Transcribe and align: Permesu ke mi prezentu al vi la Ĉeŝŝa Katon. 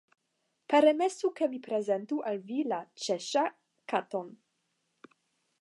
Permesu 0.73 1.31
ke 1.41 1.49
mi 1.51 1.59
prezentu 1.67 2.19
al 2.31 2.41
vi 2.49 2.65
la 2.71 2.81
Ĉeŝŝa 3.05 3.47
Katon. 3.95 4.37